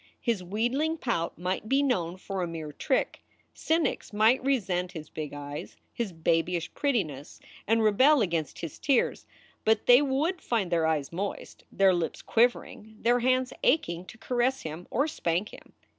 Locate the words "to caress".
14.05-14.61